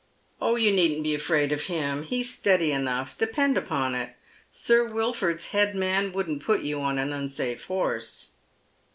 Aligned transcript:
"Oh, 0.41 0.55
you 0.55 0.71
needn't 0.71 1.03
be 1.03 1.13
afraid 1.13 1.51
of 1.51 1.65
him. 1.65 2.01
He's 2.01 2.33
steady 2.33 2.71
enough, 2.71 3.15
depend 3.19 3.55
upon 3.55 3.93
it. 3.93 4.15
Sir 4.49 4.83
Wilford's 4.87 5.49
head 5.49 5.75
man 5.75 6.11
wouldn't 6.11 6.43
put 6.43 6.61
you 6.61 6.79
on 6.79 6.97
an 6.97 7.13
unsafe 7.13 7.65
horse." 7.65 8.29